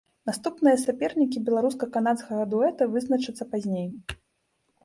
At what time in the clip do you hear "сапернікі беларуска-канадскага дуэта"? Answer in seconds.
0.83-2.89